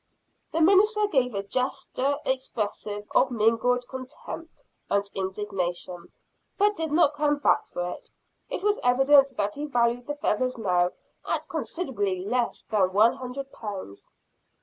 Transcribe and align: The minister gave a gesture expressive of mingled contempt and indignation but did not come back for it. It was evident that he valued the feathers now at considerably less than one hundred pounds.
The 0.51 0.61
minister 0.61 1.05
gave 1.05 1.35
a 1.35 1.43
gesture 1.43 2.17
expressive 2.25 3.05
of 3.13 3.29
mingled 3.29 3.87
contempt 3.87 4.63
and 4.89 5.07
indignation 5.13 6.11
but 6.57 6.75
did 6.75 6.91
not 6.91 7.13
come 7.13 7.37
back 7.37 7.67
for 7.67 7.87
it. 7.91 8.09
It 8.49 8.63
was 8.63 8.79
evident 8.81 9.37
that 9.37 9.53
he 9.53 9.65
valued 9.65 10.07
the 10.07 10.15
feathers 10.15 10.57
now 10.57 10.89
at 11.27 11.47
considerably 11.47 12.25
less 12.25 12.63
than 12.67 12.93
one 12.93 13.17
hundred 13.17 13.51
pounds. 13.51 14.07